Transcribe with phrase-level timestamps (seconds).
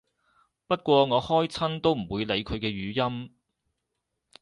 [0.65, 3.35] 不過我開親都唔會理佢嘅語音